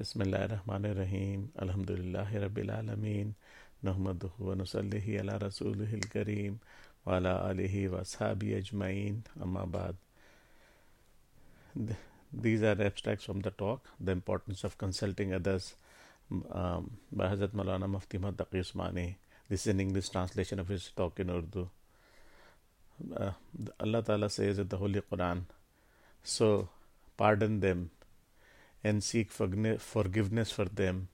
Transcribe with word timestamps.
Bismillahirrahmanirrahim. 0.00 1.48
Alhamdulillahi 1.60 2.40
Rabbil 2.42 2.70
Alameen. 2.72 3.34
Nahmaduhu 3.84 4.46
wa 4.48 4.54
nusallihi 4.54 5.20
ala 5.20 5.38
rasulihil 5.38 6.06
kareem 6.08 6.56
wa 7.04 7.16
ala 7.16 7.32
alihi 7.50 7.90
wa 7.90 7.98
ashabi 7.98 8.54
ajma'in. 8.56 9.18
Amma 9.42 9.66
ba'd. 9.66 9.96
These 12.32 12.62
are 12.62 12.80
abstracts 12.80 13.26
from 13.26 13.40
the 13.40 13.50
talk, 13.50 13.90
The 14.00 14.12
Importance 14.12 14.64
of 14.64 14.78
Consulting 14.78 15.34
Others 15.34 15.74
um, 16.50 16.92
by 17.12 17.26
Hazrat 17.26 17.48
Maulana 17.48 17.86
Mufti 17.86 18.16
Muhammad 18.16 18.38
Taqi 18.38 18.64
Usmani. 18.64 19.16
This 19.50 19.66
is 19.66 19.74
an 19.74 19.80
English 19.80 20.08
translation 20.08 20.60
of 20.60 20.68
his 20.68 20.90
talk 20.96 21.20
in 21.20 21.28
Urdu. 21.28 21.68
Uh, 23.14 23.32
Allah 23.78 24.02
Ta'ala 24.02 24.30
says 24.30 24.58
in 24.58 24.68
the 24.68 24.78
Holy 24.78 25.02
Quran, 25.02 25.42
So 26.22 26.70
pardon 27.18 27.60
them 27.60 27.90
and 28.82 29.02
seek 29.04 29.30
forgiveness 29.30 30.50
for 30.52 30.64
them. 30.64 31.08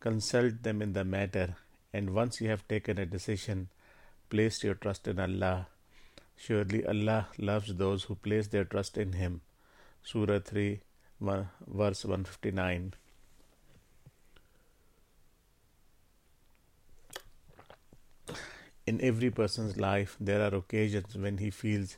Consult 0.00 0.62
them 0.62 0.82
in 0.82 0.92
the 0.92 1.04
matter, 1.04 1.56
and 1.92 2.14
once 2.14 2.40
you 2.40 2.48
have 2.48 2.68
taken 2.68 2.98
a 2.98 3.06
decision, 3.06 3.68
place 4.30 4.62
your 4.62 4.74
trust 4.74 5.08
in 5.08 5.18
Allah. 5.18 5.68
Surely 6.36 6.84
Allah 6.86 7.28
loves 7.38 7.74
those 7.74 8.04
who 8.04 8.14
place 8.14 8.48
their 8.48 8.64
trust 8.64 8.98
in 8.98 9.14
Him. 9.14 9.40
Surah 10.04 10.40
3, 10.40 10.80
verse 11.20 12.04
159. 12.04 12.94
In 18.86 19.00
every 19.00 19.30
person's 19.30 19.76
life, 19.76 20.16
there 20.20 20.40
are 20.42 20.54
occasions 20.54 21.16
when 21.16 21.38
he 21.38 21.50
feels 21.50 21.96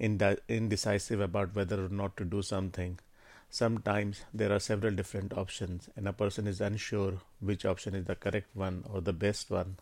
indecisive 0.00 1.20
about 1.20 1.54
whether 1.54 1.84
or 1.84 1.88
not 1.88 2.16
to 2.16 2.24
do 2.24 2.42
something. 2.42 2.98
Sometimes 3.52 4.22
there 4.32 4.52
are 4.52 4.60
several 4.60 4.94
different 4.94 5.36
options, 5.36 5.88
and 5.96 6.06
a 6.06 6.12
person 6.12 6.46
is 6.46 6.60
unsure 6.60 7.14
which 7.40 7.64
option 7.64 7.96
is 7.96 8.04
the 8.04 8.14
correct 8.14 8.54
one 8.54 8.84
or 8.88 9.00
the 9.00 9.12
best 9.12 9.50
one. 9.50 9.76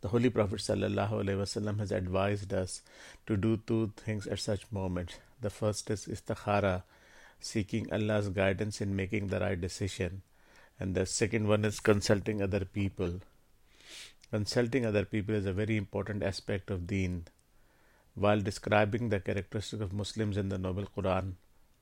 The 0.00 0.08
Holy 0.08 0.28
Prophet 0.28 0.58
ﷺ 0.58 1.78
has 1.78 1.92
advised 1.92 2.52
us 2.52 2.82
to 3.28 3.36
do 3.36 3.56
two 3.56 3.92
things 3.96 4.26
at 4.26 4.40
such 4.40 4.70
moments. 4.72 5.14
The 5.40 5.48
first 5.48 5.88
is 5.90 6.06
istikhara, 6.06 6.82
seeking 7.38 7.92
Allah's 7.92 8.30
guidance 8.30 8.80
in 8.80 8.96
making 8.96 9.28
the 9.28 9.38
right 9.38 9.60
decision, 9.60 10.22
and 10.80 10.96
the 10.96 11.06
second 11.06 11.46
one 11.46 11.64
is 11.64 11.78
consulting 11.78 12.42
other 12.42 12.64
people. 12.64 13.20
Consulting 14.32 14.84
other 14.84 15.04
people 15.04 15.36
is 15.36 15.46
a 15.46 15.52
very 15.52 15.76
important 15.76 16.24
aspect 16.24 16.68
of 16.68 16.88
deen. 16.88 17.26
While 18.16 18.40
describing 18.40 19.10
the 19.10 19.20
characteristics 19.20 19.80
of 19.80 19.92
Muslims 19.92 20.36
in 20.36 20.48
the 20.48 20.58
Noble 20.58 20.86
Quran, 20.96 21.34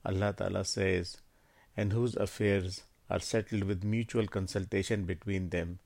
Allah 0.05 0.35
Ta'ala 0.37 0.65
says, 0.65 1.19
and 1.77 1.93
whose 1.93 2.15
affairs 2.17 2.83
are 3.11 3.21
settled 3.21 3.65
with 3.65 3.85
mutual 3.85 4.27
consultation 4.27 5.05
between 5.05 5.51
them. 5.51 5.79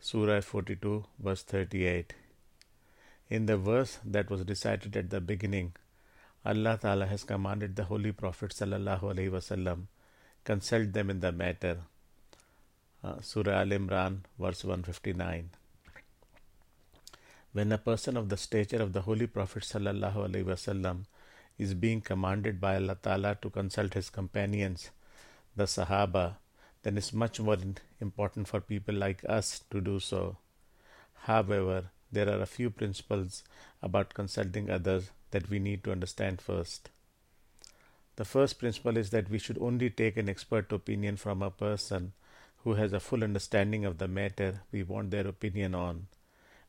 Surah 0.00 0.40
42, 0.40 1.04
verse 1.18 1.42
38. 1.42 2.14
In 3.28 3.46
the 3.46 3.56
verse 3.56 3.98
that 4.04 4.30
was 4.30 4.44
recited 4.46 4.96
at 4.96 5.10
the 5.10 5.20
beginning, 5.20 5.74
Allah 6.44 6.78
Ta'ala 6.80 7.06
has 7.06 7.24
commanded 7.24 7.74
the 7.74 7.84
Holy 7.84 8.12
Prophet 8.12 8.50
Wasallam, 8.50 9.86
consult 10.44 10.92
them 10.92 11.10
in 11.10 11.20
the 11.20 11.32
matter. 11.32 11.78
Uh, 13.02 13.20
Surah 13.20 13.60
Al 13.60 13.66
Imran, 13.66 14.18
verse 14.38 14.62
159. 14.64 15.50
When 17.52 17.72
a 17.72 17.78
person 17.78 18.16
of 18.16 18.28
the 18.28 18.36
stature 18.36 18.82
of 18.82 18.92
the 18.92 19.02
Holy 19.02 19.26
Prophet 19.26 19.62
Wasallam 19.64 21.06
is 21.58 21.74
being 21.74 22.00
commanded 22.00 22.60
by 22.60 22.76
Allah 22.76 22.96
Ta'ala 23.00 23.36
to 23.42 23.50
consult 23.50 23.94
his 23.94 24.10
companions, 24.10 24.90
the 25.54 25.64
Sahaba, 25.64 26.36
then 26.82 26.96
it's 26.98 27.12
much 27.12 27.40
more 27.40 27.56
important 28.00 28.46
for 28.46 28.60
people 28.60 28.94
like 28.94 29.24
us 29.28 29.62
to 29.70 29.80
do 29.80 29.98
so. 29.98 30.36
However, 31.22 31.90
there 32.12 32.28
are 32.28 32.40
a 32.40 32.46
few 32.46 32.70
principles 32.70 33.42
about 33.82 34.14
consulting 34.14 34.70
others 34.70 35.10
that 35.30 35.50
we 35.50 35.58
need 35.58 35.82
to 35.84 35.92
understand 35.92 36.40
first. 36.40 36.90
The 38.16 38.24
first 38.24 38.58
principle 38.58 38.96
is 38.96 39.10
that 39.10 39.28
we 39.28 39.38
should 39.38 39.58
only 39.60 39.90
take 39.90 40.16
an 40.16 40.28
expert 40.28 40.72
opinion 40.72 41.16
from 41.16 41.42
a 41.42 41.50
person 41.50 42.12
who 42.58 42.74
has 42.74 42.92
a 42.92 43.00
full 43.00 43.22
understanding 43.22 43.84
of 43.84 43.98
the 43.98 44.08
matter 44.08 44.62
we 44.72 44.82
want 44.82 45.10
their 45.10 45.26
opinion 45.26 45.74
on. 45.74 46.06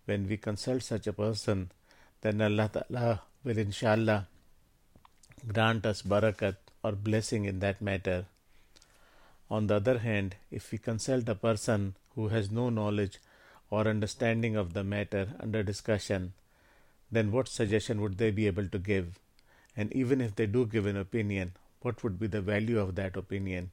When 0.06 0.28
we 0.28 0.38
consult 0.38 0.84
such 0.84 1.08
a 1.08 1.14
person, 1.14 1.72
then 2.22 2.42
Allah 2.42 2.70
Ta'ala 2.74 3.22
will 3.44 3.58
inshallah 3.58 4.28
grant 5.46 5.86
us 5.86 6.02
barakat 6.02 6.56
or 6.84 6.92
blessing 6.92 7.46
in 7.46 7.60
that 7.60 7.82
matter. 7.82 8.26
On 9.50 9.68
the 9.68 9.76
other 9.76 10.00
hand, 10.00 10.36
if 10.52 10.72
we 10.72 10.78
consult 10.78 11.30
a 11.30 11.36
person 11.36 11.96
who 12.16 12.30
has 12.30 12.52
no 12.52 12.70
knowledge 12.70 13.20
or 13.70 13.88
understanding 13.88 14.56
of 14.56 14.74
the 14.74 14.84
matter 14.84 15.30
under 15.40 15.64
discussion, 15.64 16.34
then 17.12 17.32
what 17.32 17.48
suggestion 17.48 18.02
would 18.02 18.18
they 18.18 18.32
be 18.32 18.48
able 18.48 18.68
to 18.68 18.80
give? 18.80 19.20
And 19.76 19.94
even 19.94 20.22
if 20.22 20.36
they 20.36 20.48
do 20.48 20.66
give 20.66 20.86
an 20.86 20.98
opinion, 20.98 21.54
what 21.82 22.04
would 22.04 22.20
be 22.20 22.28
the 22.28 22.42
value 22.42 22.80
of 22.80 22.96
that 22.96 23.16
opinion? 23.16 23.72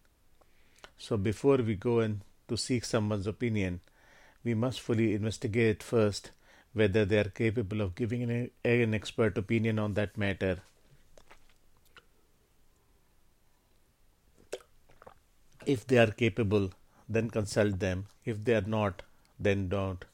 So 0.98 1.16
before 1.16 1.56
we 1.56 1.74
go 1.74 2.00
in 2.00 2.20
to 2.48 2.56
seek 2.56 2.84
someone's 2.84 3.26
opinion, 3.26 3.80
we 4.44 4.54
must 4.54 4.80
fully 4.80 5.14
investigate 5.14 5.82
first 5.82 6.30
whether 6.74 7.04
they 7.04 7.18
are 7.18 7.30
capable 7.30 7.80
of 7.80 7.94
giving 7.94 8.22
an, 8.22 8.50
an 8.64 8.94
expert 8.94 9.38
opinion 9.38 9.78
on 9.78 9.94
that 9.94 10.18
matter 10.18 10.60
If 15.66 15.86
they 15.86 15.98
are 15.98 16.10
capable, 16.10 16.70
then 17.08 17.30
consult 17.30 17.78
them. 17.80 18.06
If 18.24 18.44
they 18.44 18.54
are 18.54 18.60
not, 18.66 19.02
then 19.38 19.68
don't. 19.68 20.04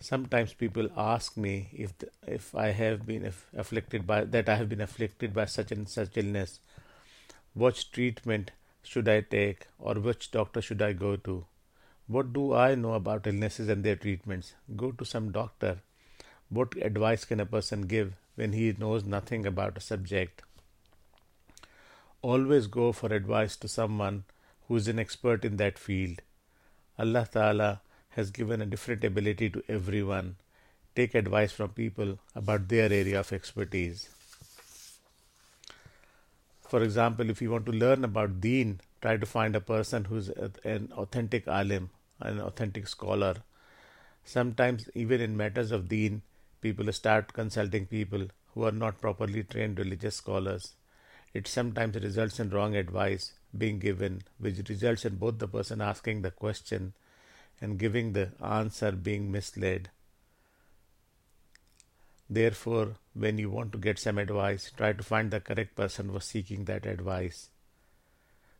Sometimes 0.00 0.52
people 0.52 0.88
ask 0.96 1.36
me 1.36 1.68
if 1.72 1.92
if 2.26 2.54
I 2.54 2.68
have 2.68 3.04
been 3.06 3.32
afflicted 3.56 4.06
by 4.06 4.24
that 4.24 4.48
I 4.48 4.54
have 4.56 4.68
been 4.68 4.80
afflicted 4.80 5.34
by 5.34 5.46
such 5.46 5.72
and 5.72 5.88
such 5.88 6.16
illness. 6.16 6.60
Which 7.54 7.90
treatment 7.90 8.52
should 8.82 9.08
I 9.08 9.20
take, 9.20 9.66
or 9.78 9.94
which 9.94 10.30
doctor 10.30 10.62
should 10.62 10.80
I 10.82 10.92
go 10.92 11.16
to? 11.16 11.44
What 12.06 12.32
do 12.32 12.54
I 12.54 12.74
know 12.74 12.94
about 12.94 13.26
illnesses 13.26 13.68
and 13.68 13.84
their 13.84 13.96
treatments? 13.96 14.54
Go 14.76 14.92
to 14.92 15.04
some 15.04 15.32
doctor. 15.32 15.80
What 16.48 16.76
advice 16.80 17.24
can 17.24 17.40
a 17.40 17.46
person 17.46 17.82
give 17.82 18.14
when 18.36 18.52
he 18.52 18.74
knows 18.78 19.04
nothing 19.04 19.46
about 19.46 19.76
a 19.76 19.80
subject? 19.80 20.42
Always 22.22 22.66
go 22.66 22.92
for 22.92 23.12
advice 23.12 23.56
to 23.56 23.68
someone 23.68 24.24
who 24.68 24.76
is 24.76 24.86
an 24.86 24.98
expert 24.98 25.44
in 25.44 25.56
that 25.56 25.78
field. 25.78 26.20
Allah 26.98 27.26
Ta'ala 27.30 27.80
has 28.10 28.30
given 28.30 28.60
a 28.60 28.66
different 28.66 29.02
ability 29.02 29.48
to 29.50 29.62
everyone. 29.68 30.36
Take 30.94 31.14
advice 31.14 31.52
from 31.52 31.70
people 31.70 32.18
about 32.34 32.68
their 32.68 32.92
area 32.92 33.20
of 33.20 33.32
expertise. 33.32 34.08
For 36.68 36.82
example, 36.82 37.30
if 37.30 37.40
you 37.40 37.50
want 37.50 37.64
to 37.66 37.72
learn 37.72 38.04
about 38.04 38.42
deen, 38.42 38.80
try 39.00 39.16
to 39.16 39.24
find 39.24 39.56
a 39.56 39.60
person 39.60 40.04
who's 40.04 40.28
an 40.64 40.92
authentic 40.96 41.48
alim, 41.48 41.88
an 42.20 42.40
authentic 42.40 42.88
scholar. 42.88 43.36
Sometimes, 44.24 44.90
even 44.94 45.22
in 45.22 45.36
matters 45.36 45.72
of 45.72 45.88
deen, 45.88 46.20
people 46.60 46.92
start 46.92 47.32
consulting 47.32 47.86
people 47.86 48.26
who 48.52 48.64
are 48.64 48.72
not 48.72 49.00
properly 49.00 49.44
trained 49.44 49.78
religious 49.78 50.16
scholars. 50.16 50.74
It 51.32 51.46
sometimes 51.46 51.96
results 51.96 52.38
in 52.38 52.50
wrong 52.50 52.76
advice 52.76 53.32
being 53.56 53.78
given, 53.78 54.22
which 54.38 54.68
results 54.68 55.04
in 55.04 55.16
both 55.16 55.38
the 55.38 55.48
person 55.48 55.80
asking 55.80 56.22
the 56.22 56.30
question 56.30 56.92
and 57.60 57.78
giving 57.78 58.12
the 58.12 58.30
answer 58.42 58.92
being 58.92 59.30
misled. 59.30 59.90
Therefore, 62.30 62.96
when 63.14 63.38
you 63.38 63.50
want 63.50 63.72
to 63.72 63.78
get 63.78 63.98
some 63.98 64.18
advice, 64.18 64.70
try 64.76 64.92
to 64.92 65.02
find 65.02 65.30
the 65.30 65.40
correct 65.40 65.74
person 65.74 66.12
for 66.12 66.20
seeking 66.20 66.66
that 66.66 66.84
advice. 66.84 67.48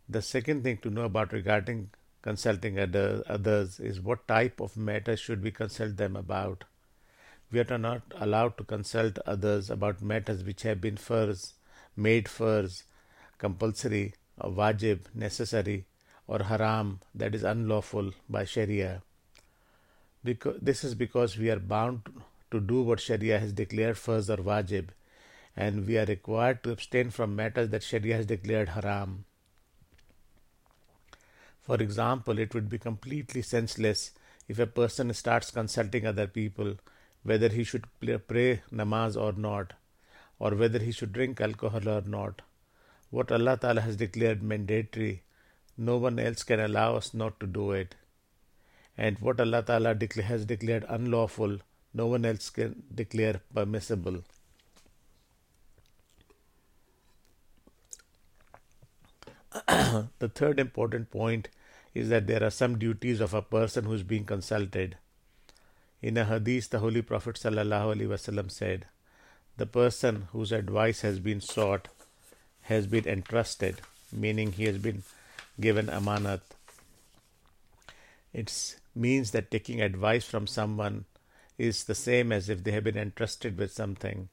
The 0.08 0.22
second 0.22 0.62
thing 0.62 0.78
to 0.78 0.90
know 0.90 1.04
about 1.04 1.32
regarding 1.32 1.90
consulting 2.22 2.78
other, 2.78 3.22
others 3.28 3.78
is 3.78 4.00
what 4.00 4.26
type 4.26 4.58
of 4.60 4.76
matters 4.76 5.20
should 5.20 5.42
we 5.42 5.50
consult 5.50 5.96
them 5.98 6.16
about. 6.16 6.64
We 7.52 7.60
are 7.60 7.78
not 7.78 8.02
allowed 8.16 8.56
to 8.58 8.64
consult 8.64 9.18
others 9.26 9.70
about 9.70 10.02
matters 10.02 10.42
which 10.42 10.62
have 10.62 10.80
been 10.80 10.96
first 10.96 11.54
made 11.96 12.26
fard 12.26 12.82
compulsory 13.38 14.14
wajib, 14.44 15.00
necessary, 15.14 15.86
or 16.26 16.40
haram, 16.40 17.00
that 17.14 17.34
is 17.34 17.42
unlawful 17.42 18.12
by 18.28 18.44
Sharia. 18.44 19.02
Because, 20.24 20.58
this 20.60 20.84
is 20.84 20.94
because 20.94 21.38
we 21.38 21.50
are 21.50 21.58
bound 21.58 22.02
to 22.50 22.60
do 22.60 22.82
what 22.82 23.00
Sharia 23.00 23.38
has 23.38 23.52
declared 23.52 23.96
fard 23.96 24.28
or 24.28 24.42
wajib, 24.42 24.88
and 25.56 25.86
we 25.86 25.98
are 25.98 26.04
required 26.04 26.62
to 26.62 26.70
abstain 26.70 27.10
from 27.10 27.34
matters 27.34 27.70
that 27.70 27.82
Sharia 27.82 28.16
has 28.16 28.26
declared 28.26 28.70
haram. 28.70 29.24
For 31.62 31.76
example, 31.76 32.38
it 32.38 32.54
would 32.54 32.68
be 32.68 32.78
completely 32.78 33.42
senseless 33.42 34.12
if 34.48 34.58
a 34.58 34.66
person 34.66 35.12
starts 35.12 35.50
consulting 35.50 36.06
other 36.06 36.26
people 36.26 36.76
whether 37.22 37.48
he 37.48 37.64
should 37.64 37.86
pray 38.00 38.62
namaz 38.72 39.20
or 39.20 39.32
not, 39.32 39.74
or 40.38 40.54
whether 40.54 40.78
he 40.78 40.92
should 40.92 41.12
drink 41.12 41.40
alcohol 41.40 41.88
or 41.88 42.02
not, 42.02 42.42
What 43.10 43.32
Allah 43.32 43.56
Ta'ala 43.56 43.80
has 43.80 43.96
declared 43.96 44.42
mandatory, 44.42 45.22
no 45.76 45.96
one 45.96 46.18
else 46.18 46.42
can 46.42 46.60
allow 46.60 46.96
us 46.96 47.14
not 47.14 47.40
to 47.40 47.46
do 47.46 47.72
it. 47.72 47.94
And 48.98 49.18
what 49.20 49.40
Allah 49.40 49.62
Ta'ala 49.62 49.96
has 50.24 50.44
declared 50.44 50.84
unlawful, 50.88 51.58
no 51.94 52.06
one 52.06 52.26
else 52.26 52.50
can 52.50 52.82
declare 52.94 53.40
permissible. 53.54 54.24
the 59.66 60.28
third 60.34 60.60
important 60.60 61.10
point 61.10 61.48
is 61.94 62.10
that 62.10 62.26
there 62.26 62.44
are 62.44 62.50
some 62.50 62.78
duties 62.78 63.20
of 63.20 63.32
a 63.32 63.40
person 63.40 63.84
who 63.84 63.94
is 63.94 64.02
being 64.02 64.24
consulted. 64.24 64.98
In 66.02 66.18
a 66.18 66.24
hadith, 66.26 66.68
the 66.68 66.80
Holy 66.80 67.00
Prophet 67.00 67.36
ﷺ 67.36 68.50
said, 68.50 68.86
The 69.56 69.66
person 69.66 70.28
whose 70.32 70.52
advice 70.52 71.00
has 71.00 71.18
been 71.18 71.40
sought 71.40 71.88
has 72.68 72.86
been 72.86 73.08
entrusted, 73.08 73.80
meaning 74.12 74.52
he 74.52 74.64
has 74.64 74.76
been 74.76 75.02
given 75.58 75.86
amanat. 75.86 76.42
It 78.34 78.76
means 78.94 79.30
that 79.30 79.50
taking 79.50 79.80
advice 79.80 80.26
from 80.26 80.46
someone 80.46 81.06
is 81.56 81.84
the 81.84 81.94
same 81.94 82.30
as 82.30 82.50
if 82.50 82.62
they 82.62 82.72
have 82.72 82.84
been 82.84 82.98
entrusted 82.98 83.56
with 83.56 83.72
something. 83.72 84.28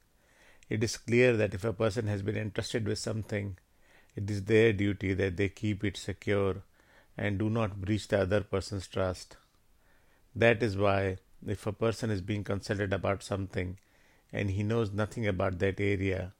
It 0.69 0.83
is 0.83 0.97
clear 0.97 1.37
that 1.37 1.53
if 1.53 1.63
a 1.63 1.71
person 1.71 2.07
has 2.07 2.21
been 2.23 2.35
entrusted 2.35 2.85
with 2.85 2.99
something, 2.99 3.57
it 4.17 4.29
is 4.29 4.43
their 4.43 4.73
duty 4.73 5.13
that 5.13 5.37
they 5.37 5.47
keep 5.47 5.85
it 5.85 5.95
secure 5.95 6.57
and 7.17 7.37
do 7.37 7.49
not 7.49 7.79
breach 7.79 8.09
the 8.09 8.19
other 8.19 8.41
person's 8.41 8.87
trust. 8.87 9.37
That 10.35 10.61
is 10.61 10.75
why, 10.75 11.19
if 11.47 11.65
a 11.65 11.71
person 11.71 12.11
is 12.11 12.19
being 12.19 12.43
consulted 12.43 12.91
about 12.91 13.23
something 13.23 13.77
and 14.33 14.49
he 14.49 14.63
knows 14.63 14.91
nothing 14.91 15.25
about 15.25 15.59
that 15.59 15.79
area, 15.79 16.33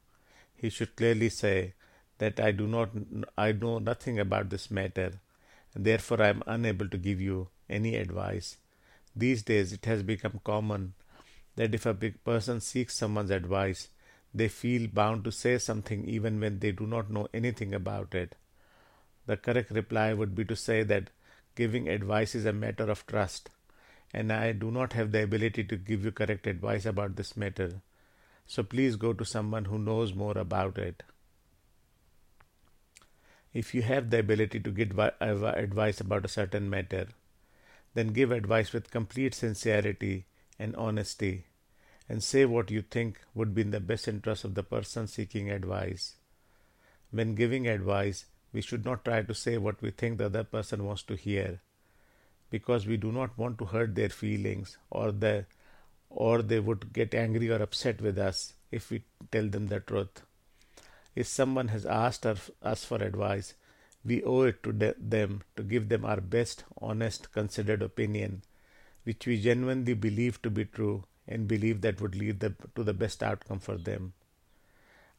he 0.55 0.69
should 0.69 0.97
clearly 0.97 1.29
say 1.29 1.73
that 2.17 2.39
I 2.39 2.51
do 2.51 2.67
not, 2.67 2.89
I 3.37 3.51
know 3.51 3.79
nothing 3.79 4.19
about 4.19 4.49
this 4.49 4.71
matter, 4.71 5.13
and 5.73 5.85
therefore 5.85 6.21
I 6.21 6.29
am 6.29 6.43
unable 6.47 6.87
to 6.89 6.97
give 6.97 7.19
you 7.19 7.49
any 7.69 7.95
advice. 7.95 8.57
These 9.15 9.43
days, 9.43 9.73
it 9.73 9.85
has 9.85 10.03
become 10.03 10.39
common 10.43 10.93
that 11.55 11.73
if 11.73 11.85
a 11.85 11.93
big 11.93 12.23
person 12.23 12.59
seeks 12.61 12.95
someone's 12.95 13.31
advice, 13.31 13.89
they 14.33 14.47
feel 14.49 14.87
bound 14.87 15.23
to 15.23 15.31
say 15.31 15.57
something 15.57 16.05
even 16.05 16.39
when 16.39 16.59
they 16.59 16.71
do 16.71 16.85
not 16.85 17.09
know 17.09 17.27
anything 17.33 17.73
about 17.73 18.13
it. 18.13 18.35
The 19.25 19.37
correct 19.37 19.71
reply 19.71 20.13
would 20.13 20.35
be 20.35 20.45
to 20.45 20.55
say 20.55 20.83
that 20.83 21.09
giving 21.55 21.87
advice 21.87 22.35
is 22.35 22.45
a 22.45 22.53
matter 22.53 22.91
of 22.91 23.07
trust, 23.07 23.49
and 24.13 24.31
I 24.31 24.51
do 24.51 24.71
not 24.71 24.93
have 24.93 25.11
the 25.11 25.23
ability 25.23 25.63
to 25.63 25.77
give 25.77 26.03
you 26.03 26.11
correct 26.11 26.47
advice 26.47 26.85
about 26.85 27.15
this 27.15 27.37
matter. 27.37 27.81
So 28.45 28.61
please 28.61 28.97
go 28.97 29.13
to 29.13 29.25
someone 29.25 29.65
who 29.65 29.79
knows 29.79 30.13
more 30.13 30.37
about 30.37 30.77
it. 30.77 31.03
If 33.55 33.73
you 33.73 33.83
have 33.83 34.09
the 34.09 34.19
ability 34.19 34.59
to 34.59 34.69
give 34.69 34.99
advice 34.99 36.01
about 36.01 36.25
a 36.25 36.27
certain 36.27 36.69
matter, 36.69 37.07
then 37.93 38.07
give 38.07 38.29
advice 38.31 38.73
with 38.73 38.91
complete 38.91 39.33
sincerity 39.33 40.25
and 40.59 40.75
honesty, 40.75 41.45
and 42.09 42.21
say 42.21 42.43
what 42.43 42.69
you 42.69 42.81
think 42.81 43.21
would 43.33 43.55
be 43.55 43.61
in 43.61 43.71
the 43.71 43.79
best 43.79 44.09
interest 44.09 44.43
of 44.43 44.55
the 44.55 44.63
person 44.63 45.07
seeking 45.07 45.49
advice. 45.49 46.15
When 47.11 47.33
giving 47.33 47.65
advice, 47.65 48.25
we 48.51 48.59
should 48.59 48.83
not 48.83 49.05
try 49.05 49.21
to 49.21 49.33
say 49.33 49.57
what 49.57 49.81
we 49.81 49.91
think 49.91 50.17
the 50.17 50.25
other 50.25 50.43
person 50.43 50.83
wants 50.83 51.03
to 51.03 51.15
hear 51.15 51.61
because 52.49 52.85
we 52.85 52.97
do 52.97 53.13
not 53.13 53.37
want 53.37 53.57
to 53.59 53.65
hurt 53.65 53.95
their 53.95 54.09
feelings 54.09 54.77
or 54.89 55.13
the 55.13 55.45
or 56.09 56.41
they 56.41 56.59
would 56.59 56.91
get 56.91 57.15
angry 57.15 57.49
or 57.49 57.61
upset 57.61 58.01
with 58.01 58.17
us 58.17 58.53
if 58.69 58.91
we 58.91 59.03
tell 59.31 59.47
them 59.47 59.67
the 59.67 59.79
truth. 59.79 60.23
If 61.15 61.27
someone 61.27 61.69
has 61.69 61.85
asked 61.85 62.25
us 62.25 62.85
for 62.85 63.01
advice, 63.01 63.53
we 64.03 64.21
owe 64.23 64.43
it 64.43 64.61
to 64.63 64.71
them 64.99 65.43
to 65.55 65.63
give 65.63 65.89
them 65.89 66.05
our 66.05 66.21
best, 66.21 66.65
honest, 66.79 67.31
considered 67.31 67.81
opinion, 67.81 68.43
which 69.03 69.25
we 69.25 69.41
genuinely 69.41 69.93
believe 69.93 70.41
to 70.41 70.49
be 70.49 70.65
true 70.65 71.05
and 71.27 71.47
believe 71.47 71.81
that 71.81 72.01
would 72.01 72.15
lead 72.15 72.39
them 72.41 72.55
to 72.75 72.83
the 72.83 72.93
best 72.93 73.23
outcome 73.23 73.59
for 73.59 73.77
them. 73.77 74.13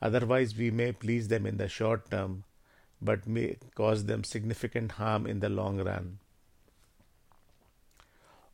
Otherwise, 0.01 0.55
we 0.55 0.71
may 0.71 0.93
please 0.93 1.29
them 1.29 1.47
in 1.47 1.57
the 1.57 1.69
short 1.69 2.11
term, 2.11 2.45
but 3.01 3.27
may 3.27 3.57
cause 3.75 4.05
them 4.05 4.23
significant 4.23 4.93
harm 4.93 5.27
in 5.27 5.41
the 5.41 5.49
long 5.49 5.79
run. 5.83 6.19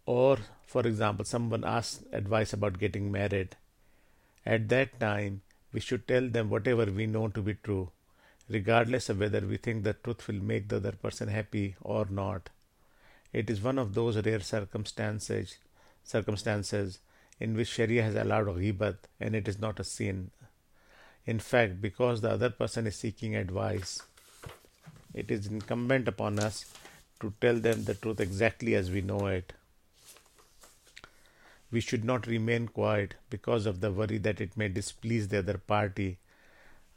Or, 0.07 0.39
for 0.65 0.87
example, 0.87 1.25
someone 1.25 1.65
asks 1.65 2.05
advice 2.13 2.53
about 2.53 2.79
getting 2.79 3.13
married. 3.13 3.57
At 4.47 4.69
that 4.71 4.99
time, 4.99 5.43
we 5.73 5.81
should 5.81 6.07
tell 6.07 6.29
them 6.29 6.51
whatever 6.51 6.85
we 6.87 7.07
know 7.07 7.29
to 7.29 7.43
be 7.43 7.55
true, 7.55 7.91
regardless 8.49 9.09
of 9.09 9.21
whether 9.21 9.41
we 9.41 9.57
think 9.57 9.83
the 9.83 9.95
truth 9.95 10.27
will 10.29 10.43
make 10.43 10.69
the 10.69 10.77
other 10.77 10.93
person 10.93 11.29
happy 11.29 11.77
or 11.81 12.07
not. 12.11 12.51
It 13.33 13.49
is 13.49 13.63
one 13.63 13.79
of 13.79 13.95
those 13.95 14.17
rare 14.25 14.41
circumstances 14.41 15.57
circumstances 16.05 16.99
in 17.41 17.55
which 17.55 17.69
Sharia 17.69 18.03
has 18.03 18.15
allowed 18.15 18.47
ghibat 18.47 18.97
and 19.21 19.35
it 19.35 19.49
is 19.49 19.59
not 19.59 19.81
a 19.81 19.85
sin. 19.85 20.31
In 21.27 21.39
fact, 21.39 21.81
because 21.81 22.21
the 22.21 22.31
other 22.31 22.51
person 22.51 22.87
is 22.87 22.97
seeking 22.97 23.37
advice, 23.37 24.03
it 25.15 25.31
is 25.31 25.47
incumbent 25.47 26.09
upon 26.09 26.39
us 26.39 26.65
to 27.21 27.33
tell 27.41 27.55
them 27.55 27.85
the 27.85 27.95
truth 27.95 28.21
exactly 28.21 28.75
as 28.75 28.91
we 28.91 29.01
know 29.01 29.27
it. 29.27 29.53
We 31.73 31.81
should 31.81 32.05
not 32.05 32.29
remain 32.29 32.69
quiet 32.69 33.17
because 33.31 33.67
of 33.67 33.81
the 33.81 33.91
worry 33.91 34.19
that 34.19 34.41
it 34.41 34.57
may 34.57 34.69
displease 34.69 35.27
the 35.27 35.39
other 35.39 35.59
party 35.59 36.19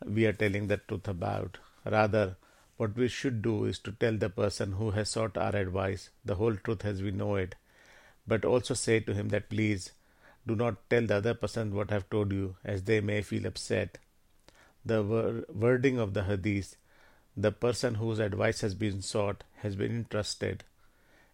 we 0.06 0.28
are 0.28 0.34
telling 0.34 0.68
the 0.68 0.78
truth 0.78 1.08
about. 1.08 1.58
Rather, 1.86 2.38
what 2.78 2.96
we 2.96 3.08
should 3.08 3.42
do 3.42 3.66
is 3.66 3.80
to 3.80 3.92
tell 3.94 4.18
the 4.18 4.30
person 4.30 4.74
who 4.74 4.92
has 4.92 5.10
sought 5.10 5.38
our 5.38 5.56
advice 5.56 6.10
the 6.24 6.36
whole 6.36 6.56
truth 6.56 6.86
as 6.86 7.02
we 7.02 7.12
know 7.12 7.36
it, 7.36 7.56
but 8.28 8.46
also 8.46 8.76
say 8.76 9.00
to 9.00 9.14
him 9.16 9.30
that 9.30 9.50
please 9.50 9.94
do 10.46 10.56
not 10.56 10.90
tell 10.90 11.08
the 11.08 11.16
other 11.16 11.34
person 11.34 11.74
what 11.74 11.90
I 11.92 11.96
have 11.96 12.10
told 12.12 12.32
you, 12.32 12.58
as 12.64 12.84
they 12.84 13.00
may 13.02 13.22
feel 13.24 13.48
upset. 13.48 13.98
The 14.86 15.02
wor- 15.02 15.46
wording 15.52 15.98
of 15.98 16.14
the 16.14 16.26
hadith 16.26 16.76
the 17.38 17.52
person 17.52 17.96
whose 17.96 18.20
advice 18.20 18.62
has 18.62 18.76
been 18.76 19.02
sought 19.02 19.44
has 19.58 19.76
been 19.76 19.92
entrusted 19.92 20.64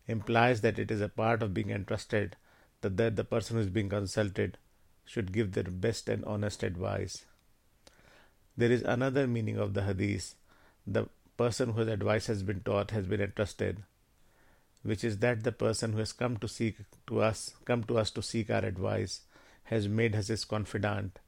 implies 0.07 0.61
that 0.61 0.79
it 0.79 0.89
is 0.89 1.01
a 1.01 1.09
part 1.09 1.43
of 1.43 1.53
being 1.53 1.69
entrusted 1.69 2.35
that, 2.81 3.15
the 3.15 3.23
person 3.23 3.55
who 3.55 3.61
is 3.61 3.69
being 3.69 3.89
consulted 3.89 4.57
should 5.05 5.31
give 5.31 5.51
their 5.51 5.63
best 5.63 6.09
and 6.09 6.23
honest 6.25 6.63
advice. 6.63 7.25
There 8.57 8.71
is 8.71 8.81
another 8.83 9.27
meaning 9.27 9.57
of 9.57 9.73
the 9.73 9.83
hadith. 9.83 10.35
The 10.85 11.07
person 11.37 11.73
whose 11.73 11.87
advice 11.87 12.27
has 12.27 12.43
been 12.43 12.61
taught 12.61 12.91
has 12.91 13.05
been 13.05 13.21
entrusted, 13.21 13.83
which 14.83 15.03
is 15.03 15.17
that 15.19 15.43
the 15.43 15.51
person 15.51 15.93
who 15.93 15.99
has 15.99 16.13
come 16.13 16.37
to 16.37 16.47
seek 16.47 16.77
to 17.07 17.21
us, 17.21 17.53
come 17.65 17.83
to 17.85 17.97
us 17.97 18.11
to 18.11 18.21
seek 18.21 18.49
our 18.49 18.65
advice, 18.65 19.21
has 19.65 19.87
made 19.87 20.15
us 20.15 20.27
his 20.27 20.45
confidant. 20.45 21.19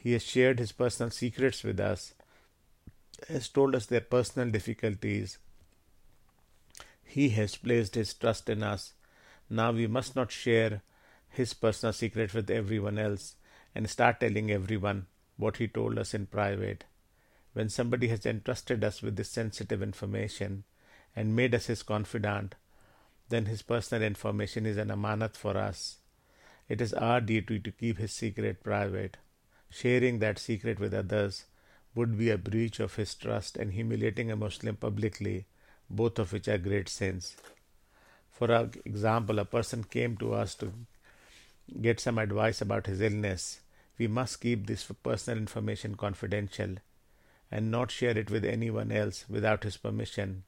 He 0.00 0.12
has 0.12 0.22
shared 0.22 0.58
his 0.58 0.72
personal 0.72 1.10
secrets 1.10 1.62
with 1.62 1.80
us 1.80 2.14
has 3.28 3.48
told 3.48 3.74
us 3.74 3.86
their 3.86 4.00
personal 4.00 4.50
difficulties. 4.50 5.38
He 7.04 7.30
has 7.30 7.56
placed 7.56 7.94
his 7.94 8.14
trust 8.14 8.48
in 8.48 8.62
us. 8.62 8.92
Now 9.50 9.72
we 9.72 9.88
must 9.88 10.14
not 10.14 10.30
share 10.30 10.82
his 11.28 11.54
personal 11.54 11.92
secret 11.92 12.32
with 12.32 12.50
everyone 12.50 12.98
else 12.98 13.34
and 13.74 13.90
start 13.90 14.20
telling 14.20 14.50
everyone 14.50 15.06
what 15.36 15.56
he 15.56 15.66
told 15.66 15.98
us 15.98 16.14
in 16.14 16.26
private. 16.26 16.84
When 17.52 17.68
somebody 17.68 18.08
has 18.08 18.24
entrusted 18.24 18.84
us 18.84 19.02
with 19.02 19.16
this 19.16 19.28
sensitive 19.28 19.82
information 19.82 20.62
and 21.16 21.34
made 21.34 21.52
us 21.52 21.66
his 21.66 21.82
confidant, 21.82 22.54
then 23.28 23.46
his 23.46 23.62
personal 23.62 24.04
information 24.04 24.66
is 24.66 24.76
an 24.76 24.88
amanat 24.88 25.36
for 25.36 25.56
us. 25.56 25.98
It 26.68 26.80
is 26.80 26.94
our 26.94 27.20
duty 27.20 27.58
to 27.58 27.72
keep 27.72 27.98
his 27.98 28.12
secret 28.12 28.62
private. 28.62 29.16
Sharing 29.68 30.20
that 30.20 30.38
secret 30.38 30.78
with 30.78 30.94
others 30.94 31.46
would 31.96 32.16
be 32.16 32.30
a 32.30 32.38
breach 32.38 32.78
of 32.78 32.94
his 32.94 33.14
trust 33.16 33.56
and 33.56 33.72
humiliating 33.72 34.30
a 34.30 34.36
Muslim 34.36 34.76
publicly, 34.76 35.46
both 35.88 36.20
of 36.20 36.32
which 36.32 36.46
are 36.46 36.58
great 36.58 36.88
sins. 36.88 37.36
For 38.40 38.70
example, 38.86 39.38
a 39.38 39.44
person 39.44 39.84
came 39.84 40.16
to 40.16 40.32
us 40.32 40.54
to 40.54 40.72
get 41.82 42.00
some 42.00 42.16
advice 42.16 42.62
about 42.62 42.86
his 42.86 43.02
illness. 43.02 43.60
We 43.98 44.06
must 44.06 44.40
keep 44.40 44.66
this 44.66 44.90
personal 45.02 45.38
information 45.38 45.94
confidential 45.94 46.76
and 47.50 47.70
not 47.70 47.90
share 47.90 48.16
it 48.16 48.30
with 48.30 48.46
anyone 48.46 48.92
else 48.92 49.26
without 49.28 49.64
his 49.64 49.76
permission. 49.76 50.44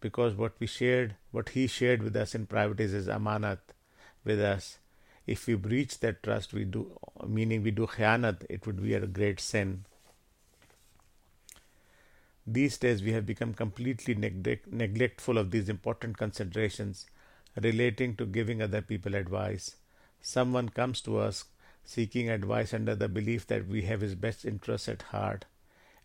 Because 0.00 0.34
what 0.34 0.54
we 0.58 0.66
shared 0.66 1.16
what 1.30 1.50
he 1.50 1.66
shared 1.66 2.02
with 2.02 2.16
us 2.16 2.34
in 2.34 2.46
private 2.46 2.80
is 2.80 2.92
his 2.92 3.06
amanat 3.06 3.58
with 4.24 4.40
us. 4.40 4.78
If 5.26 5.46
we 5.46 5.56
breach 5.56 6.00
that 6.00 6.22
trust 6.22 6.54
we 6.54 6.64
do 6.64 6.98
meaning 7.26 7.62
we 7.62 7.70
do 7.70 7.86
khianat 7.86 8.46
it 8.48 8.66
would 8.66 8.82
be 8.82 8.94
a 8.94 9.06
great 9.06 9.40
sin. 9.40 9.84
These 12.46 12.78
days, 12.78 13.02
we 13.02 13.12
have 13.12 13.26
become 13.26 13.52
completely 13.52 14.14
neglect- 14.14 14.72
neglectful 14.72 15.36
of 15.36 15.50
these 15.50 15.68
important 15.68 16.16
considerations 16.16 17.04
relating 17.60 18.16
to 18.16 18.26
giving 18.26 18.60
other 18.60 18.82
people 18.82 19.14
advice. 19.14 19.76
Someone 20.20 20.68
comes 20.68 21.00
to 21.02 21.18
us 21.18 21.44
seeking 21.84 22.28
advice 22.28 22.74
under 22.74 22.94
the 22.94 23.08
belief 23.08 23.46
that 23.46 23.68
we 23.68 23.82
have 23.82 24.00
his 24.00 24.14
best 24.14 24.44
interests 24.44 24.88
at 24.88 25.02
heart, 25.02 25.44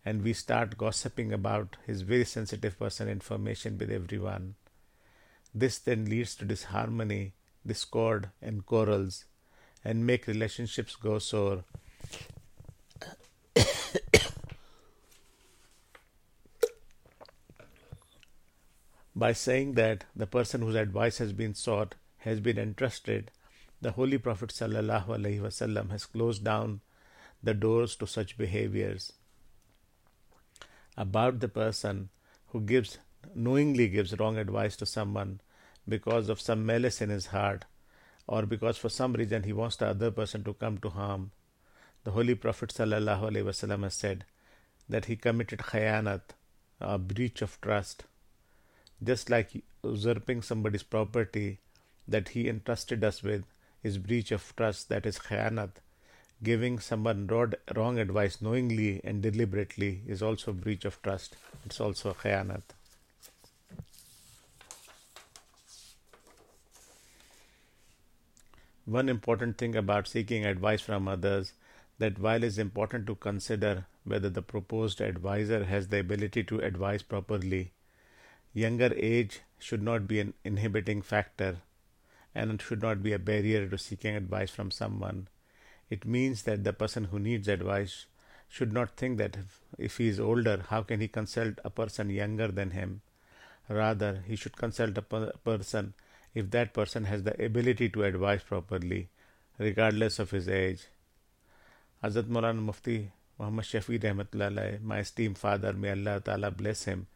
and 0.04 0.22
we 0.22 0.32
start 0.32 0.78
gossiping 0.78 1.32
about 1.32 1.76
his 1.86 2.02
very 2.02 2.24
sensitive 2.24 2.78
personal 2.78 3.12
information 3.12 3.76
with 3.78 3.90
everyone. 3.90 4.54
This 5.54 5.78
then 5.78 6.06
leads 6.06 6.34
to 6.36 6.44
disharmony, 6.44 7.34
discord, 7.66 8.30
and 8.40 8.64
quarrels, 8.64 9.24
and 9.84 10.06
make 10.06 10.26
relationships 10.26 10.96
go 10.96 11.18
sour. 11.18 11.64
By 19.14 19.32
saying 19.32 19.74
that 19.74 20.04
the 20.16 20.26
person 20.26 20.62
whose 20.62 20.74
advice 20.74 21.18
has 21.18 21.32
been 21.32 21.54
sought 21.54 21.94
has 22.18 22.40
been 22.40 22.58
entrusted, 22.58 23.30
the 23.80 23.92
Holy 23.92 24.16
Prophet 24.16 24.50
ﷺ 24.50 25.90
has 25.90 26.06
closed 26.06 26.44
down 26.44 26.80
the 27.42 27.52
doors 27.52 27.96
to 27.96 28.06
such 28.06 28.38
behaviors. 28.38 29.12
About 30.96 31.40
the 31.40 31.48
person 31.48 32.10
who 32.48 32.60
gives 32.60 32.98
knowingly 33.34 33.88
gives 33.88 34.18
wrong 34.18 34.36
advice 34.38 34.76
to 34.76 34.86
someone 34.86 35.40
because 35.88 36.28
of 36.28 36.40
some 36.40 36.64
malice 36.64 37.00
in 37.00 37.10
his 37.10 37.26
heart 37.26 37.64
or 38.26 38.46
because 38.46 38.78
for 38.78 38.88
some 38.88 39.12
reason 39.14 39.42
he 39.42 39.52
wants 39.52 39.76
the 39.76 39.86
other 39.86 40.10
person 40.10 40.44
to 40.44 40.54
come 40.54 40.78
to 40.78 40.90
harm. 40.90 41.32
The 42.04 42.12
Holy 42.12 42.34
Prophet 42.34 42.70
ﷺ 42.76 43.82
has 43.82 43.94
said 43.94 44.24
that 44.88 45.06
he 45.06 45.16
committed 45.16 45.58
khayanat, 45.60 46.22
a 46.80 46.98
breach 46.98 47.42
of 47.42 47.60
trust. 47.60 48.04
Just 49.02 49.30
like 49.30 49.62
usurping 49.82 50.42
somebody's 50.42 50.84
property 50.84 51.58
that 52.06 52.30
he 52.30 52.48
entrusted 52.48 53.02
us 53.02 53.22
with 53.22 53.44
is 53.82 53.98
breach 53.98 54.30
of 54.30 54.54
trust, 54.56 54.88
that 54.90 55.06
is 55.06 55.18
khayanat. 55.18 55.70
Giving 56.42 56.78
someone 56.78 57.26
wrong 57.26 57.98
advice 57.98 58.40
knowingly 58.40 59.00
and 59.02 59.22
deliberately 59.22 60.02
is 60.06 60.22
also 60.22 60.52
breach 60.52 60.84
of 60.84 61.00
trust. 61.02 61.36
It's 61.64 61.80
also 61.80 62.12
khayanat. 62.14 62.62
One 68.84 69.08
important 69.08 69.58
thing 69.58 69.76
about 69.76 70.08
seeking 70.08 70.44
advice 70.44 70.80
from 70.80 71.06
others 71.06 71.52
that 71.98 72.18
while 72.18 72.42
it's 72.42 72.58
important 72.58 73.06
to 73.06 73.14
consider 73.14 73.86
whether 74.04 74.28
the 74.28 74.42
proposed 74.42 75.00
advisor 75.00 75.64
has 75.64 75.88
the 75.88 76.00
ability 76.00 76.42
to 76.44 76.58
advise 76.58 77.02
properly, 77.02 77.72
younger 78.52 78.92
age 78.96 79.40
should 79.58 79.82
not 79.82 80.06
be 80.06 80.20
an 80.20 80.34
inhibiting 80.44 81.02
factor 81.02 81.58
and 82.34 82.50
it 82.50 82.62
should 82.62 82.82
not 82.82 83.02
be 83.02 83.12
a 83.12 83.18
barrier 83.18 83.68
to 83.68 83.78
seeking 83.78 84.16
advice 84.16 84.50
from 84.50 84.70
someone. 84.70 85.28
It 85.90 86.06
means 86.06 86.42
that 86.44 86.64
the 86.64 86.72
person 86.72 87.04
who 87.04 87.18
needs 87.18 87.48
advice 87.48 88.06
should 88.48 88.72
not 88.72 88.96
think 88.96 89.18
that 89.18 89.36
if 89.78 89.98
he 89.98 90.08
is 90.08 90.20
older, 90.20 90.64
how 90.68 90.82
can 90.82 91.00
he 91.00 91.08
consult 91.08 91.54
a 91.64 91.70
person 91.70 92.10
younger 92.10 92.48
than 92.48 92.70
him? 92.70 93.02
Rather, 93.68 94.22
he 94.26 94.36
should 94.36 94.56
consult 94.56 94.96
a 94.98 95.02
person 95.02 95.94
if 96.34 96.50
that 96.50 96.74
person 96.74 97.04
has 97.04 97.22
the 97.22 97.44
ability 97.44 97.88
to 97.90 98.04
advise 98.04 98.42
properly, 98.42 99.08
regardless 99.58 100.18
of 100.18 100.30
his 100.30 100.48
age. 100.48 100.86
Hazrat 102.02 102.24
Maulana 102.24 102.60
Mufti 102.60 103.10
Muhammad 103.38 103.64
Shafi 103.64 103.98
Rahmatullah, 104.00 104.80
my 104.82 104.98
esteemed 104.98 105.38
father, 105.38 105.72
may 105.72 105.90
Allah 105.90 106.20
Ta'ala 106.20 106.50
bless 106.50 106.84
him, 106.84 107.06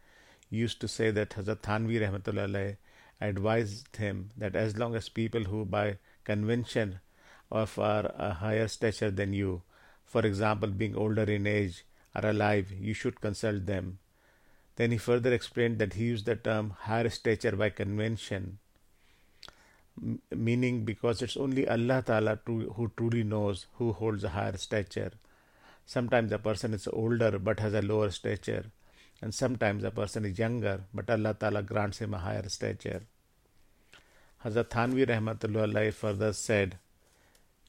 used 0.49 0.79
to 0.81 0.87
say 0.87 1.11
that 1.11 1.31
Hazrat 1.31 1.61
Thanvi 1.61 1.99
Rahmatullah 2.01 2.77
advised 3.19 3.95
him 3.95 4.29
that 4.37 4.55
as 4.55 4.77
long 4.77 4.95
as 4.95 5.09
people 5.09 5.43
who 5.43 5.65
by 5.65 5.97
convention 6.23 6.99
of 7.51 7.77
are 7.79 8.05
a 8.05 8.23
uh, 8.23 8.33
higher 8.33 8.67
stature 8.67 9.11
than 9.11 9.33
you, 9.33 9.61
for 10.05 10.25
example, 10.25 10.69
being 10.69 10.95
older 10.95 11.23
in 11.23 11.47
age, 11.47 11.85
are 12.15 12.29
alive, 12.29 12.71
you 12.71 12.93
should 12.93 13.21
consult 13.21 13.65
them. 13.65 13.99
Then 14.75 14.91
he 14.91 14.97
further 14.97 15.33
explained 15.33 15.79
that 15.79 15.93
he 15.93 16.05
used 16.05 16.25
the 16.25 16.35
term 16.35 16.71
higher 16.71 17.09
stature 17.09 17.55
by 17.55 17.69
convention 17.69 18.59
meaning 20.35 20.85
because 20.85 21.21
it's 21.21 21.37
only 21.37 21.67
Allah 21.67 22.03
Ta'ala 22.05 22.39
who 22.45 22.91
truly 22.95 23.23
knows 23.23 23.65
who 23.73 23.93
holds 23.93 24.23
a 24.23 24.29
higher 24.29 24.57
stature. 24.57 25.11
Sometimes 25.85 26.31
a 26.31 26.39
person 26.39 26.73
is 26.73 26.87
older 26.87 27.39
but 27.39 27.59
has 27.59 27.73
a 27.73 27.81
lower 27.81 28.11
stature, 28.11 28.65
and 29.21 29.33
sometimes 29.33 29.83
a 29.83 29.91
person 29.91 30.25
is 30.25 30.37
younger 30.37 30.81
but 30.93 31.09
Allah 31.09 31.33
Ta'ala 31.33 31.63
grants 31.63 31.99
him 31.99 32.13
a 32.13 32.19
higher 32.19 32.47
stature. 32.49 33.01
Hazrat 34.45 34.69
Thanvi 34.69 35.05
Rahmatullah 35.07 35.93
further 35.93 36.33
said, 36.33 36.77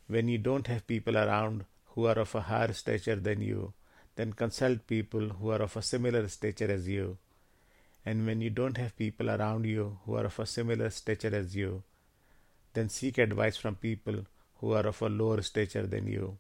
When 0.07 0.29
you 0.29 0.39
don't 0.39 0.67
have 0.67 0.87
people 0.87 1.17
around 1.17 1.65
who 1.95 2.07
are 2.07 2.19
of 2.19 2.35
a 2.35 2.43
higher 2.43 2.73
stature 2.73 3.17
than 3.17 3.41
you, 3.41 3.73
then 4.17 4.33
consult 4.33 4.87
people 4.87 5.29
who 5.29 5.51
are 5.51 5.63
of 5.63 5.77
a 5.77 5.83
similar 5.83 6.29
stature 6.29 6.71
as 6.71 6.87
you. 6.89 7.17
And 8.05 8.27
when 8.27 8.41
you 8.41 8.51
don't 8.51 8.77
have 8.77 8.97
people 8.97 9.31
around 9.31 9.65
you 9.65 9.99
who 10.05 10.17
are 10.17 10.27
of 10.27 10.39
a 10.39 10.47
similar 10.47 10.91
stature 10.91 11.35
as 11.35 11.57
you, 11.57 11.83
then 12.75 12.89
seek 12.89 13.19
advice 13.19 13.57
from 13.57 13.77
people 13.77 14.27
who 14.57 14.73
are 14.73 14.87
of 14.87 15.01
a 15.03 15.09
lower 15.09 15.43
stature 15.43 15.87
than 15.87 16.07
you. 16.07 16.37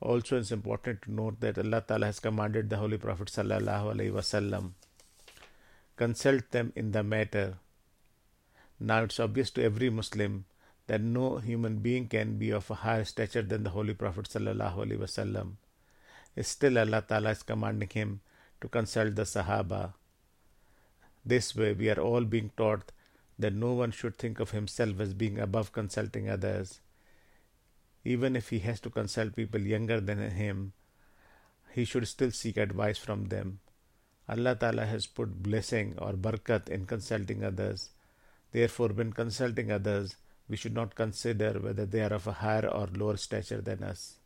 Also, 0.00 0.38
it's 0.38 0.52
important 0.52 1.02
to 1.02 1.12
note 1.12 1.40
that 1.40 1.58
Allah 1.58 1.84
Ta'ala 1.86 2.06
has 2.06 2.20
commanded 2.20 2.70
the 2.70 2.76
Holy 2.76 2.98
Prophet 2.98 3.28
Sallallahu 3.28 3.94
Alaihi 3.94 4.12
Wasallam 4.12 4.72
consult 5.98 6.52
them 6.52 6.72
in 6.76 6.92
the 6.92 7.02
matter. 7.02 7.58
Now, 8.80 9.02
it's 9.02 9.18
obvious 9.20 9.50
to 9.50 9.64
every 9.64 9.90
Muslim 9.90 10.44
that 10.86 11.00
no 11.02 11.38
human 11.38 11.78
being 11.78 12.06
can 12.08 12.38
be 12.38 12.50
of 12.50 12.70
a 12.70 12.76
higher 12.76 13.04
stature 13.04 13.42
than 13.42 13.64
the 13.64 13.70
Holy 13.70 13.94
Prophet 13.94 14.26
Sallallahu 14.26 14.76
Alaihi 14.76 14.98
Wasallam. 14.98 15.56
Still, 16.40 16.78
Allah 16.78 17.02
Ta'ala 17.06 17.30
is 17.30 17.42
commanding 17.42 17.88
him 17.88 18.20
to 18.60 18.68
consult 18.68 19.16
the 19.16 19.22
Sahaba. 19.22 19.94
This 21.26 21.56
way, 21.56 21.72
we 21.72 21.90
are 21.90 22.00
all 22.00 22.24
being 22.24 22.52
taught 22.56 22.92
that 23.38 23.52
no 23.52 23.72
one 23.72 23.90
should 23.90 24.16
think 24.16 24.38
of 24.38 24.52
himself 24.52 25.00
as 25.00 25.14
being 25.14 25.40
above 25.40 25.72
consulting 25.72 26.30
others. 26.30 26.80
Even 28.08 28.36
if 28.36 28.48
he 28.48 28.60
has 28.60 28.80
to 28.80 28.88
consult 28.88 29.36
people 29.36 29.60
younger 29.60 30.00
than 30.00 30.30
him, 30.30 30.72
he 31.74 31.84
should 31.84 32.08
still 32.08 32.30
seek 32.30 32.56
advice 32.56 32.96
from 32.96 33.26
them. 33.26 33.60
Allah 34.28 34.54
Ta'ala 34.54 34.86
has 34.86 35.06
put 35.06 35.42
blessing 35.42 35.94
or 35.98 36.14
barakat 36.14 36.70
in 36.70 36.86
consulting 36.86 37.44
others. 37.44 37.90
Therefore, 38.52 38.88
when 38.88 39.12
consulting 39.12 39.70
others, 39.70 40.16
we 40.48 40.56
should 40.56 40.72
not 40.74 40.94
consider 40.94 41.52
whether 41.60 41.84
they 41.84 42.00
are 42.00 42.14
of 42.14 42.26
a 42.26 42.32
higher 42.32 42.66
or 42.66 42.88
lower 42.94 43.18
stature 43.18 43.60
than 43.60 43.82
us. 43.82 44.17